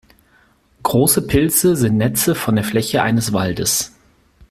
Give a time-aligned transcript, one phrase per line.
[0.81, 3.93] Große Pilze sind Netze von der Fläche eines Waldes.